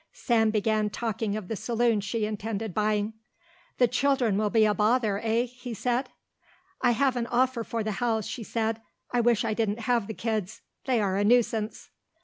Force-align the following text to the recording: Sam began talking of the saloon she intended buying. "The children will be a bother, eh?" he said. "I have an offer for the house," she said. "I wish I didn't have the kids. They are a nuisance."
Sam 0.13 0.49
began 0.49 0.89
talking 0.89 1.37
of 1.37 1.47
the 1.47 1.55
saloon 1.55 2.01
she 2.01 2.25
intended 2.25 2.73
buying. 2.73 3.13
"The 3.77 3.87
children 3.87 4.35
will 4.35 4.49
be 4.49 4.65
a 4.65 4.73
bother, 4.73 5.19
eh?" 5.21 5.43
he 5.43 5.75
said. 5.75 6.09
"I 6.81 6.89
have 6.89 7.15
an 7.15 7.27
offer 7.27 7.63
for 7.63 7.83
the 7.83 7.91
house," 8.01 8.25
she 8.25 8.41
said. 8.41 8.81
"I 9.11 9.21
wish 9.21 9.45
I 9.45 9.53
didn't 9.53 9.81
have 9.81 10.07
the 10.07 10.15
kids. 10.15 10.61
They 10.85 10.99
are 10.99 11.17
a 11.17 11.23
nuisance." 11.23 11.91